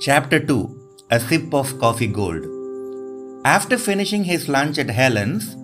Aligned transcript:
Chapter 0.00 0.38
2 0.38 1.08
A 1.10 1.18
Sip 1.18 1.52
of 1.52 1.76
Coffee 1.80 2.06
Gold. 2.06 2.44
After 3.44 3.76
finishing 3.76 4.22
his 4.22 4.48
lunch 4.48 4.78
at 4.78 4.90
Helen's, 4.90 5.56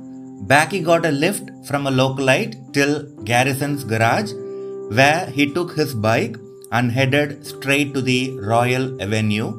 Backy 0.49 0.81
got 0.81 1.07
a 1.07 1.13
lift 1.13 1.51
from 1.69 1.87
a 1.87 1.93
localite 1.93 2.57
till 2.73 3.05
Garrison's 3.23 3.85
garage, 3.85 4.33
where 4.91 5.27
he 5.27 5.47
took 5.55 5.77
his 5.77 5.95
bike 5.95 6.37
and 6.73 6.91
headed 6.91 7.47
straight 7.47 7.95
to 7.95 8.03
the 8.03 8.37
Royal 8.41 9.01
Avenue, 9.01 9.53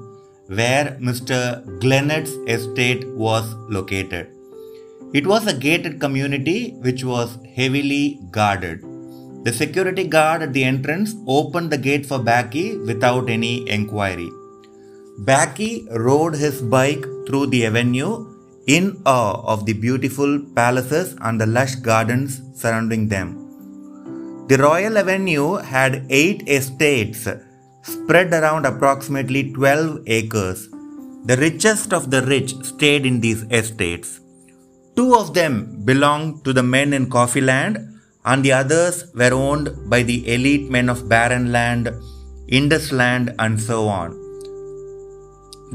where 0.47 0.97
Mr. 0.99 1.63
Glennett's 1.79 2.33
estate 2.55 3.07
was 3.15 3.53
located. 3.69 4.27
It 5.13 5.25
was 5.25 5.47
a 5.47 5.57
gated 5.57 6.01
community 6.01 6.71
which 6.81 7.05
was 7.05 7.37
heavily 7.55 8.19
guarded. 8.29 8.81
The 9.45 9.53
security 9.53 10.05
guard 10.05 10.41
at 10.41 10.51
the 10.51 10.65
entrance 10.65 11.15
opened 11.27 11.71
the 11.71 11.77
gate 11.77 12.05
for 12.05 12.19
Backy 12.19 12.75
without 12.75 13.29
any 13.29 13.69
enquiry. 13.69 14.29
Backy 15.17 15.87
rode 15.91 16.35
his 16.35 16.61
bike 16.61 17.05
through 17.25 17.47
the 17.47 17.65
avenue 17.65 18.27
in 18.67 19.01
awe 19.05 19.41
of 19.45 19.65
the 19.65 19.73
beautiful 19.73 20.39
palaces 20.55 21.15
and 21.21 21.39
the 21.39 21.45
lush 21.45 21.75
gardens 21.75 22.41
surrounding 22.53 23.07
them. 23.07 23.45
The 24.47 24.57
Royal 24.57 24.97
Avenue 24.97 25.55
had 25.55 26.05
eight 26.09 26.47
estates 26.47 27.27
spread 27.83 28.33
around 28.33 28.65
approximately 28.65 29.53
12 29.53 30.01
acres. 30.07 30.69
The 31.25 31.37
richest 31.37 31.93
of 31.93 32.11
the 32.11 32.21
rich 32.23 32.53
stayed 32.63 33.05
in 33.05 33.21
these 33.21 33.43
estates. 33.43 34.19
Two 34.95 35.15
of 35.15 35.33
them 35.33 35.83
belonged 35.85 36.43
to 36.45 36.53
the 36.53 36.63
men 36.63 36.93
in 36.93 37.09
Coffee 37.09 37.41
Land, 37.41 37.77
and 38.25 38.43
the 38.43 38.51
others 38.51 39.11
were 39.13 39.33
owned 39.33 39.89
by 39.89 40.03
the 40.03 40.31
elite 40.31 40.69
men 40.69 40.89
of 40.89 41.07
Barren 41.07 41.51
Land, 41.51 41.89
Indus 42.47 42.91
Land, 42.91 43.33
and 43.39 43.59
so 43.59 43.87
on. 43.87 44.24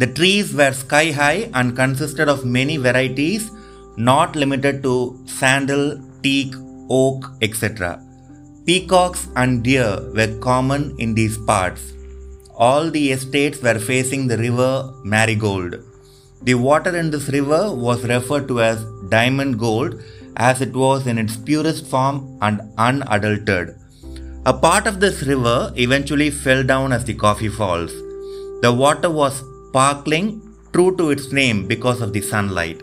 The 0.00 0.06
trees 0.06 0.54
were 0.54 0.72
sky 0.72 1.06
high 1.10 1.50
and 1.52 1.76
consisted 1.76 2.26
of 2.26 2.46
many 2.46 2.76
varieties, 2.78 3.50
not 3.98 4.34
limited 4.34 4.82
to 4.84 4.94
sandal, 5.26 6.00
teak, 6.22 6.54
oak, 6.88 7.26
etc. 7.42 8.02
Peacocks 8.64 9.28
and 9.36 9.62
deer 9.62 9.90
were 10.14 10.38
common 10.38 10.94
in 10.98 11.12
these 11.14 11.36
parts. 11.36 11.92
All 12.54 12.90
the 12.90 13.12
estates 13.12 13.60
were 13.60 13.78
facing 13.78 14.26
the 14.26 14.38
river 14.38 14.90
Marigold. 15.04 15.74
The 16.44 16.54
water 16.54 16.96
in 16.96 17.10
this 17.10 17.28
river 17.28 17.62
was 17.74 18.08
referred 18.14 18.48
to 18.48 18.62
as 18.62 18.82
diamond 19.10 19.58
gold 19.58 20.00
as 20.36 20.62
it 20.62 20.72
was 20.72 21.06
in 21.06 21.18
its 21.18 21.36
purest 21.36 21.86
form 21.86 22.38
and 22.40 22.62
unadulterated. 22.78 23.76
A 24.46 24.54
part 24.54 24.86
of 24.86 25.00
this 25.00 25.22
river 25.24 25.74
eventually 25.76 26.30
fell 26.30 26.62
down 26.62 26.90
as 26.90 27.04
the 27.04 27.12
Coffee 27.12 27.50
Falls. 27.50 27.92
The 28.62 28.72
water 28.72 29.10
was 29.10 29.42
sparkling, 29.70 30.28
true 30.72 30.96
to 30.96 31.10
its 31.10 31.32
name 31.32 31.66
because 31.72 32.00
of 32.00 32.12
the 32.12 32.20
sunlight. 32.20 32.82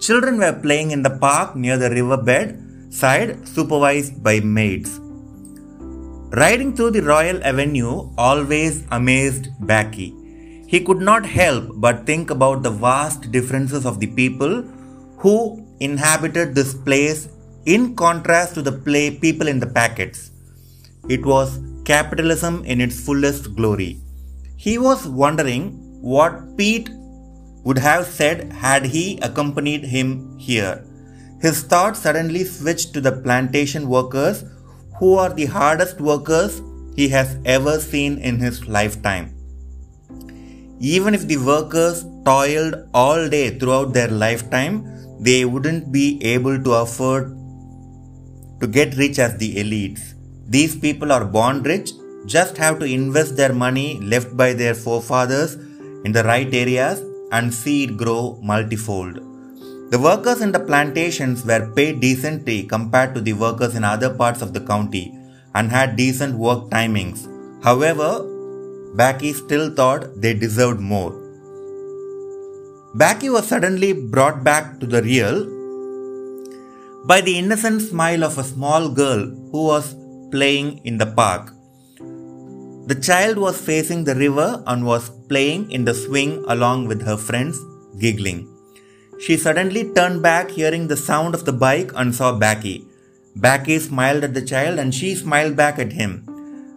Children 0.00 0.38
were 0.38 0.58
playing 0.64 0.90
in 0.90 1.02
the 1.02 1.16
park 1.24 1.54
near 1.54 1.76
the 1.76 1.90
riverbed 1.90 2.48
side, 2.90 3.46
supervised 3.46 4.22
by 4.22 4.40
maids. 4.40 5.00
Riding 6.42 6.74
through 6.74 6.92
the 6.92 7.02
Royal 7.02 7.42
Avenue 7.44 8.10
always 8.16 8.84
amazed 8.90 9.48
Backy. 9.60 10.10
He 10.66 10.80
could 10.80 11.02
not 11.10 11.26
help 11.26 11.64
but 11.74 12.06
think 12.06 12.30
about 12.30 12.62
the 12.62 12.70
vast 12.70 13.30
differences 13.30 13.84
of 13.84 14.00
the 14.00 14.10
people 14.20 14.62
who 15.18 15.34
inhabited 15.80 16.54
this 16.54 16.74
place 16.74 17.28
in 17.66 17.94
contrast 17.94 18.54
to 18.54 18.62
the 18.62 18.72
play 18.72 19.06
people 19.24 19.48
in 19.48 19.60
the 19.60 19.72
packets. 19.80 20.30
It 21.08 21.24
was 21.24 21.60
capitalism 21.84 22.64
in 22.64 22.80
its 22.80 22.98
fullest 22.98 23.54
glory. 23.54 24.00
He 24.56 24.78
was 24.78 25.06
wondering 25.06 25.64
what 26.12 26.34
Pete 26.58 26.90
would 27.64 27.78
have 27.78 28.06
said 28.06 28.52
had 28.52 28.84
he 28.84 29.18
accompanied 29.22 29.84
him 29.84 30.38
here. 30.38 30.84
His 31.40 31.62
thoughts 31.62 32.00
suddenly 32.00 32.44
switched 32.44 32.92
to 32.92 33.00
the 33.00 33.12
plantation 33.12 33.88
workers 33.88 34.44
who 34.98 35.14
are 35.14 35.32
the 35.32 35.46
hardest 35.46 36.00
workers 36.00 36.60
he 36.94 37.08
has 37.08 37.38
ever 37.46 37.80
seen 37.80 38.18
in 38.18 38.38
his 38.38 38.68
lifetime. 38.68 39.34
Even 40.78 41.14
if 41.14 41.26
the 41.26 41.38
workers 41.38 42.04
toiled 42.26 42.74
all 42.92 43.28
day 43.28 43.58
throughout 43.58 43.94
their 43.94 44.08
lifetime, 44.08 44.84
they 45.18 45.44
wouldn't 45.46 45.90
be 45.90 46.22
able 46.22 46.62
to 46.62 46.72
afford 46.72 47.34
to 48.60 48.66
get 48.66 48.96
rich 48.96 49.18
as 49.18 49.38
the 49.38 49.54
elites. 49.56 50.12
These 50.46 50.76
people 50.76 51.12
are 51.12 51.24
born 51.24 51.62
rich, 51.62 51.92
just 52.26 52.58
have 52.58 52.78
to 52.80 52.84
invest 52.84 53.36
their 53.36 53.54
money 53.54 54.00
left 54.00 54.36
by 54.36 54.52
their 54.52 54.74
forefathers 54.74 55.56
in 56.04 56.12
the 56.12 56.24
right 56.24 56.52
areas 56.52 57.02
and 57.32 57.52
see 57.52 57.84
it 57.84 57.96
grow 57.96 58.38
multifold. 58.42 59.16
The 59.90 59.98
workers 59.98 60.40
in 60.40 60.52
the 60.52 60.60
plantations 60.60 61.44
were 61.44 61.70
paid 61.74 62.00
decently 62.00 62.64
compared 62.64 63.14
to 63.14 63.20
the 63.20 63.32
workers 63.32 63.74
in 63.74 63.84
other 63.84 64.12
parts 64.12 64.42
of 64.42 64.52
the 64.52 64.60
county 64.60 65.16
and 65.54 65.70
had 65.70 65.96
decent 65.96 66.34
work 66.36 66.68
timings. 66.70 67.28
However, 67.62 68.10
Backy 68.94 69.32
still 69.32 69.74
thought 69.74 70.20
they 70.20 70.34
deserved 70.34 70.80
more. 70.80 71.12
Backy 72.94 73.30
was 73.30 73.46
suddenly 73.46 73.92
brought 73.92 74.44
back 74.44 74.78
to 74.80 74.86
the 74.86 75.02
real 75.02 75.46
by 77.06 77.20
the 77.20 77.38
innocent 77.38 77.82
smile 77.82 78.24
of 78.24 78.38
a 78.38 78.44
small 78.44 78.88
girl 78.88 79.26
who 79.52 79.64
was 79.64 79.94
playing 80.30 80.80
in 80.84 80.98
the 80.98 81.06
park. 81.06 81.53
The 82.86 82.94
child 82.94 83.38
was 83.38 83.58
facing 83.58 84.04
the 84.04 84.14
river 84.14 84.62
and 84.66 84.84
was 84.84 85.08
playing 85.28 85.70
in 85.70 85.86
the 85.86 85.94
swing 85.94 86.44
along 86.48 86.86
with 86.86 87.00
her 87.02 87.16
friends, 87.16 87.58
giggling. 87.98 88.46
She 89.18 89.38
suddenly 89.38 89.90
turned 89.94 90.22
back, 90.22 90.50
hearing 90.50 90.88
the 90.88 90.96
sound 90.96 91.34
of 91.34 91.46
the 91.46 91.52
bike, 91.52 91.92
and 91.94 92.14
saw 92.14 92.38
Backy. 92.38 92.84
Backy 93.36 93.78
smiled 93.78 94.22
at 94.22 94.34
the 94.34 94.42
child 94.42 94.78
and 94.78 94.94
she 94.94 95.14
smiled 95.14 95.56
back 95.56 95.78
at 95.78 95.92
him. 95.92 96.26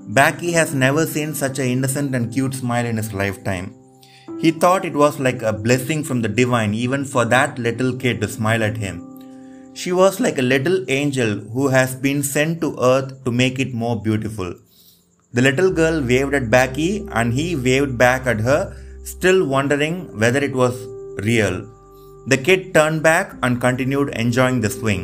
Backy 0.07 0.53
has 0.53 0.73
never 0.73 1.06
seen 1.06 1.34
such 1.34 1.59
an 1.59 1.66
innocent 1.66 2.16
and 2.16 2.31
cute 2.31 2.53
smile 2.53 2.85
in 2.85 2.95
his 2.95 3.12
lifetime. 3.12 3.75
He 4.39 4.51
thought 4.51 4.85
it 4.85 4.94
was 4.94 5.19
like 5.19 5.41
a 5.41 5.51
blessing 5.51 6.06
from 6.06 6.22
the 6.22 6.29
divine 6.29 6.74
even 6.74 7.03
for 7.03 7.25
that 7.25 7.59
little 7.59 7.94
kid 7.97 8.22
to 8.22 8.29
smile 8.29 8.63
at 8.63 8.78
him. 8.78 9.03
She 9.74 9.91
was 9.91 10.22
like 10.22 10.38
a 10.38 10.50
little 10.53 10.85
angel 10.89 11.39
who 11.53 11.68
has 11.68 11.95
been 11.95 12.24
sent 12.24 12.62
to 12.62 12.78
earth 12.81 13.25
to 13.25 13.31
make 13.31 13.59
it 13.59 13.74
more 13.74 14.01
beautiful. 14.01 14.53
The 15.38 15.44
little 15.44 15.70
girl 15.70 15.98
waved 16.02 16.34
at 16.34 16.50
Backy 16.50 17.08
and 17.12 17.31
he 17.31 17.56
waved 17.56 17.96
back 17.96 18.25
at 18.25 18.40
her, 18.40 18.75
still 19.03 19.46
wondering 19.46 19.96
whether 20.22 20.40
it 20.40 20.56
was 20.62 20.75
real. 21.28 21.58
The 22.25 22.40
kid 22.46 22.74
turned 22.74 23.03
back 23.03 23.36
and 23.44 23.62
continued 23.62 24.09
enjoying 24.24 24.62
the 24.62 24.72
swing. 24.72 25.03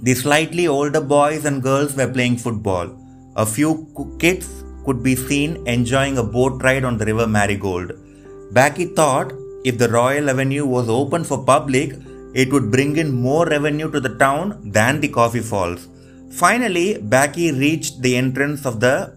The 0.00 0.14
slightly 0.14 0.66
older 0.66 1.02
boys 1.02 1.44
and 1.44 1.62
girls 1.62 1.94
were 1.94 2.10
playing 2.10 2.38
football. 2.38 2.88
A 3.36 3.44
few 3.44 3.72
kids 4.18 4.48
could 4.86 5.02
be 5.02 5.16
seen 5.16 5.62
enjoying 5.66 6.16
a 6.16 6.22
boat 6.22 6.62
ride 6.62 6.86
on 6.86 6.96
the 6.96 7.04
river 7.04 7.26
Marigold. 7.26 7.92
Backy 8.52 8.86
thought 8.86 9.34
if 9.66 9.76
the 9.76 9.90
Royal 9.90 10.30
Avenue 10.30 10.64
was 10.64 10.88
open 10.88 11.24
for 11.24 11.44
public, 11.44 11.92
it 12.32 12.50
would 12.54 12.70
bring 12.70 12.96
in 12.96 13.12
more 13.12 13.44
revenue 13.46 13.90
to 13.90 14.00
the 14.00 14.16
town 14.26 14.58
than 14.64 15.02
the 15.02 15.08
coffee 15.08 15.46
falls. 15.52 15.89
Finally, 16.32 16.98
Backy 16.98 17.50
reached 17.50 18.02
the 18.02 18.16
entrance 18.16 18.64
of 18.64 18.78
the 18.80 19.16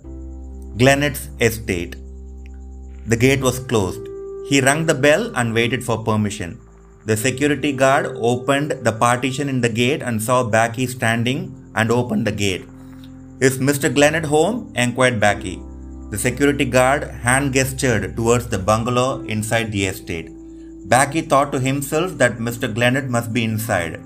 Glennett's 0.78 1.30
estate. 1.40 1.96
The 3.06 3.16
gate 3.16 3.42
was 3.42 3.60
closed. 3.60 4.02
He 4.50 4.62
rang 4.62 4.88
the 4.88 4.96
bell 4.96 5.32
and 5.36 5.54
waited 5.54 5.84
for 5.84 6.04
permission. 6.04 6.60
The 7.06 7.16
security 7.16 7.72
guard 7.72 8.08
opened 8.20 8.72
the 8.82 8.94
partition 8.94 9.48
in 9.48 9.62
the 9.62 9.70
gate 9.70 10.02
and 10.02 10.22
saw 10.22 10.44
Backy 10.44 10.88
standing 10.88 11.72
and 11.76 11.92
opened 11.92 12.26
the 12.26 12.32
gate. 12.32 12.66
Is 13.40 13.60
Mr. 13.60 13.94
Glennett 13.94 14.26
home? 14.26 14.72
inquired 14.76 15.20
Backy. 15.20 15.62
The 16.10 16.18
security 16.18 16.66
guard 16.66 17.04
hand 17.04 17.54
gestured 17.54 18.16
towards 18.16 18.48
the 18.48 18.60
bungalow 18.60 19.22
inside 19.26 19.72
the 19.72 19.86
estate. 19.86 20.30
Backy 20.88 21.22
thought 21.22 21.52
to 21.52 21.60
himself 21.60 22.18
that 22.18 22.38
Mr. 22.38 22.74
Glennett 22.74 23.08
must 23.08 23.32
be 23.34 23.44
inside. 23.44 24.02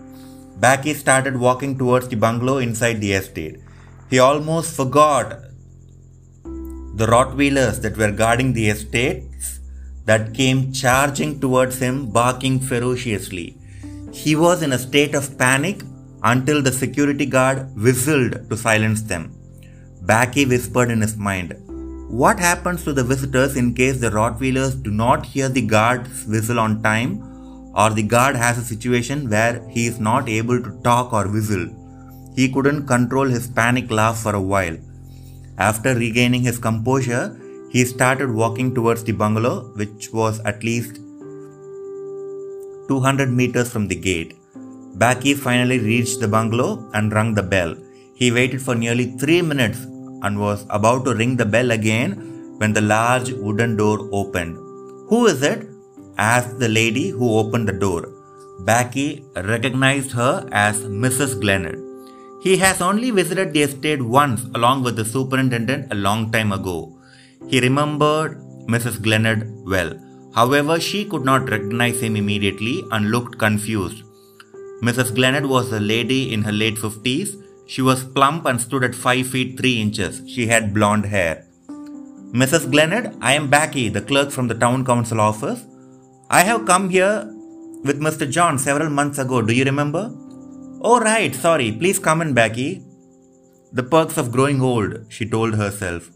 Backy 0.60 0.94
started 0.94 1.38
walking 1.38 1.78
towards 1.78 2.08
the 2.08 2.16
bungalow 2.16 2.58
inside 2.58 3.00
the 3.00 3.14
estate. 3.14 3.60
He 4.10 4.20
almost 4.20 4.76
forgot 4.76 5.42
the 6.96 7.06
Rottweilers 7.06 7.82
that 7.82 7.96
were 7.96 8.12
guarding 8.12 8.54
the 8.54 8.70
estates 8.70 9.60
that 10.06 10.34
came 10.34 10.72
charging 10.74 11.40
towards 11.40 11.78
him, 11.80 12.10
barking 12.10 12.60
ferociously. 12.60 13.56
He 14.12 14.36
was 14.36 14.64
in 14.64 14.74
a 14.74 14.80
state 14.80 15.14
of 15.14 15.38
panic 15.38 15.84
until 16.24 16.64
the 16.64 16.72
security 16.72 17.28
guard 17.28 17.76
whistled 17.76 18.50
to 18.50 18.58
silence 18.58 19.04
them. 19.04 19.38
Baki 20.04 20.48
whispered 20.48 20.90
in 20.90 21.02
his 21.02 21.18
mind, 21.18 21.54
What 22.10 22.40
happens 22.40 22.84
to 22.86 22.94
the 22.94 23.04
visitors 23.04 23.56
in 23.58 23.76
case 23.76 24.00
the 24.00 24.10
Rottweilers 24.10 24.82
do 24.82 24.90
not 24.90 25.26
hear 25.26 25.50
the 25.50 25.62
guard's 25.62 26.26
whistle 26.26 26.60
on 26.60 26.82
time 26.82 27.37
or 27.78 27.90
the 27.92 28.08
guard 28.14 28.36
has 28.36 28.58
a 28.58 28.70
situation 28.74 29.30
where 29.30 29.56
he 29.70 29.88
is 29.88 30.00
not 30.00 30.28
able 30.28 30.62
to 30.68 30.78
talk 30.84 31.14
or 31.14 31.26
whistle. 31.36 31.68
He 32.36 32.52
couldn't 32.52 32.88
control 32.94 33.28
his 33.38 33.48
panic 33.48 33.92
laugh 34.00 34.18
for 34.24 34.34
a 34.36 34.48
while. 34.54 34.78
After 35.58 35.94
regaining 35.96 36.44
his 36.50 36.60
composure, 36.60 37.26
He 37.70 37.84
started 37.84 38.34
walking 38.34 38.74
towards 38.74 39.04
the 39.04 39.12
bungalow, 39.12 39.56
which 39.76 40.12
was 40.14 40.40
at 40.52 40.64
least 40.64 40.96
200 42.88 43.30
meters 43.30 43.70
from 43.70 43.90
the 43.90 43.96
gate. 43.96 44.38
Becky 44.96 45.34
finally 45.34 45.80
reached 45.80 46.22
the 46.22 46.30
bungalow 46.30 46.90
and 46.94 47.12
rang 47.12 47.34
the 47.34 47.44
bell. 47.44 47.76
He 48.16 48.32
waited 48.32 48.62
for 48.62 48.74
nearly 48.74 49.08
three 49.22 49.42
minutes 49.42 49.80
and 50.24 50.40
was 50.40 50.66
about 50.70 51.04
to 51.06 51.14
ring 51.14 51.36
the 51.36 51.46
bell 51.46 51.72
again 51.72 52.12
when 52.58 52.72
the 52.74 52.82
large 52.82 53.32
wooden 53.34 53.76
door 53.76 53.98
opened. 54.14 54.56
Who 55.10 55.26
is 55.28 55.44
it? 55.44 55.68
Asked 56.18 56.60
the 56.60 56.70
lady 56.70 57.10
who 57.10 57.38
opened 57.38 57.68
the 57.68 57.74
door. 57.74 58.14
Becky 58.60 59.24
recognized 59.36 60.12
her 60.12 60.48
as 60.52 60.84
Mrs. 60.86 61.40
Glenard. 61.42 61.84
He 62.42 62.58
has 62.58 62.82
only 62.82 63.12
visited 63.12 63.54
the 63.54 63.64
estate 63.64 64.02
once 64.02 64.42
along 64.56 64.84
with 64.84 64.96
the 64.96 65.06
superintendent 65.06 65.92
a 65.92 65.96
long 65.96 66.32
time 66.32 66.52
ago. 66.52 66.98
He 67.48 67.60
remembered 67.60 68.40
Mrs. 68.68 69.00
Glenard 69.00 69.42
well. 69.66 69.94
However, 70.34 70.80
she 70.80 71.06
could 71.06 71.26
not 71.26 71.50
recognize 71.50 72.02
him 72.02 72.16
immediately 72.16 72.84
and 72.92 73.12
looked 73.12 73.38
confused. 73.40 74.04
Mrs. 74.84 75.16
Glenard 75.16 75.48
was 75.50 75.72
a 75.72 75.80
lady 75.80 76.32
in 76.34 76.44
her 76.44 76.52
late 76.52 76.76
50s. 76.76 77.36
She 77.66 77.82
was 77.82 78.04
plump 78.04 78.46
and 78.46 78.62
stood 78.62 78.84
at 78.84 78.94
5 78.94 79.28
feet 79.28 79.60
3 79.60 79.82
inches. 79.82 80.22
She 80.28 80.48
had 80.48 80.74
blonde 80.74 81.06
hair. 81.06 81.46
Mrs. 82.34 82.70
Glenard, 82.72 83.18
I 83.22 83.34
am 83.34 83.50
Becky, 83.50 83.90
the 83.90 84.02
clerk 84.02 84.30
from 84.32 84.48
the 84.48 84.54
town 84.54 84.86
council 84.86 85.20
office. 85.20 85.66
I 86.30 86.42
have 86.44 86.66
come 86.66 86.90
here 86.90 87.34
with 87.86 88.02
Mr. 88.02 88.30
John 88.30 88.60
several 88.60 88.90
months 88.90 89.18
ago. 89.18 89.42
Do 89.42 89.54
you 89.54 89.64
remember? 89.64 90.12
Oh, 90.82 91.00
right, 91.00 91.34
sorry. 91.34 91.72
Please 91.72 92.00
come 92.00 92.22
in, 92.22 92.34
Becky. 92.34 92.84
The 93.72 93.84
perks 93.84 94.18
of 94.18 94.34
growing 94.34 94.62
old, 94.62 95.06
she 95.08 95.30
told 95.30 95.56
herself. 95.56 96.10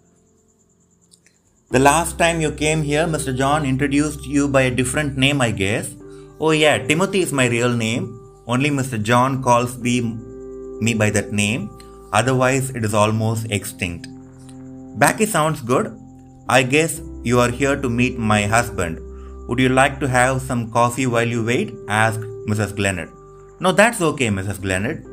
The 1.69 1.79
last 1.79 2.17
time 2.17 2.41
you 2.41 2.51
came 2.51 2.81
here, 2.81 3.05
Mr. 3.05 3.33
John 3.35 3.65
introduced 3.65 4.25
you 4.25 4.49
by 4.49 4.63
a 4.63 4.75
different 4.75 5.17
name, 5.17 5.39
I 5.39 5.51
guess. 5.51 5.95
Oh, 6.41 6.51
yeah, 6.51 6.77
Timothy 6.77 7.21
is 7.21 7.31
my 7.31 7.47
real 7.47 7.71
name. 7.73 8.17
Only 8.47 8.69
Mr. 8.69 9.01
John 9.01 9.41
calls 9.41 9.77
me, 9.77 10.01
me 10.01 10.93
by 10.93 11.09
that 11.11 11.31
name. 11.31 11.69
Otherwise, 12.11 12.71
it 12.71 12.83
is 12.83 12.93
almost 12.93 13.49
extinct. 13.49 14.09
Becky 14.99 15.25
sounds 15.25 15.61
good. 15.61 15.97
I 16.49 16.63
guess 16.63 16.99
you 17.23 17.39
are 17.39 17.49
here 17.49 17.77
to 17.77 17.89
meet 17.89 18.17
my 18.17 18.41
husband. 18.45 18.99
Would 19.51 19.59
you 19.59 19.67
like 19.67 19.99
to 19.99 20.07
have 20.07 20.41
some 20.41 20.71
coffee 20.71 21.07
while 21.07 21.27
you 21.27 21.43
wait? 21.43 21.73
asked 21.89 22.21
Mrs. 22.47 22.71
Glenard. 22.73 23.11
No, 23.59 23.73
that's 23.73 24.01
okay, 24.01 24.29
Mrs. 24.29 24.59
Glenard. 24.65 25.10